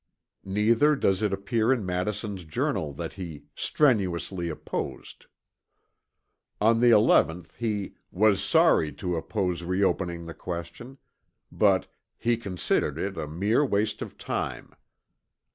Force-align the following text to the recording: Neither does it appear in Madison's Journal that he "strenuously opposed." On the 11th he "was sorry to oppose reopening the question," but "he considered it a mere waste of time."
Neither 0.47 0.95
does 0.95 1.21
it 1.21 1.31
appear 1.31 1.71
in 1.71 1.85
Madison's 1.85 2.43
Journal 2.43 2.91
that 2.93 3.13
he 3.13 3.43
"strenuously 3.55 4.49
opposed." 4.49 5.27
On 6.59 6.79
the 6.79 6.89
11th 6.89 7.55
he 7.57 7.93
"was 8.09 8.43
sorry 8.43 8.91
to 8.93 9.15
oppose 9.15 9.61
reopening 9.61 10.25
the 10.25 10.33
question," 10.33 10.97
but 11.51 11.85
"he 12.17 12.35
considered 12.35 12.97
it 12.97 13.15
a 13.15 13.27
mere 13.27 13.63
waste 13.63 14.01
of 14.01 14.17
time." 14.17 14.73